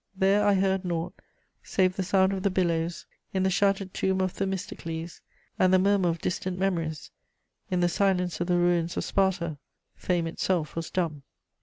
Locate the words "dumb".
10.89-11.21